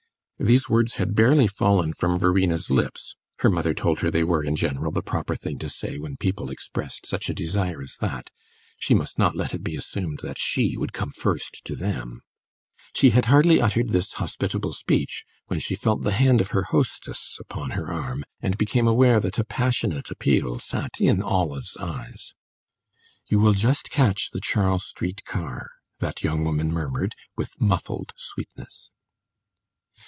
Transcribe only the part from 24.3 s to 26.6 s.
the Charles Street car," that young